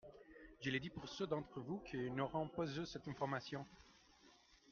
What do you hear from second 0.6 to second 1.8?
Je le dis pour ceux d’entre vous